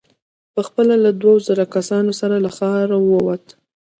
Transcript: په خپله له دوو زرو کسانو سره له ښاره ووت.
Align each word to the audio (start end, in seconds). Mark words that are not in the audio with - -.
په 0.53 0.61
خپله 0.67 0.93
له 1.03 1.11
دوو 1.21 1.33
زرو 1.47 1.65
کسانو 1.75 2.11
سره 2.21 2.35
له 2.45 2.49
ښاره 2.57 2.97
ووت. 3.01 3.45